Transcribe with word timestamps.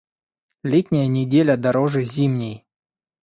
Летняя 0.63 1.05
неделя 1.05 1.57
дороже 1.57 2.03
зимней. 2.05 2.65